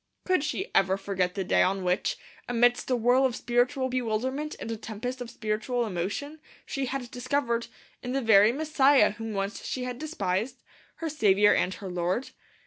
Could 0.25 0.43
she 0.43 0.71
ever 0.73 0.97
forget 0.97 1.35
the 1.35 1.43
day 1.43 1.61
on 1.61 1.83
which, 1.83 2.17
amidst 2.49 2.89
a 2.89 2.95
whirl 2.95 3.23
of 3.23 3.35
spiritual 3.35 3.87
bewilderment 3.87 4.55
and 4.59 4.71
a 4.71 4.75
tempest 4.75 5.21
of 5.21 5.29
spiritual 5.29 5.85
emotion, 5.85 6.39
she 6.65 6.87
had 6.87 7.11
discovered, 7.11 7.67
in 8.01 8.11
the 8.13 8.21
very 8.23 8.51
Messiah 8.51 9.11
whom 9.11 9.33
once 9.33 9.63
she 9.63 9.83
had 9.83 9.99
despised, 9.99 10.63
her 11.05 11.07
Saviour 11.07 11.53
and 11.53 11.75
her 11.75 11.87
Lord? 11.87 12.29